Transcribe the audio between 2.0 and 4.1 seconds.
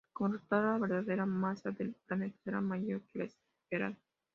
planeta será mayor que la esperada.